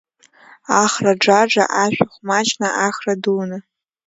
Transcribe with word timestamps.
АхраЏаџы, 0.81 1.63
ашәахә 1.83 2.17
маҷны, 2.27 2.67
ахра 2.85 3.13
дуны… 3.21 3.57